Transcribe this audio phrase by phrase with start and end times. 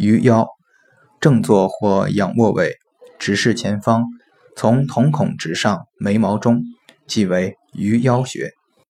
[0.00, 0.48] 鱼腰
[1.20, 2.72] 正坐或仰卧位
[3.18, 4.06] 直视前方
[4.56, 6.62] 从瞳孔直上眉毛中
[7.06, 8.59] 即为鱼腰穴。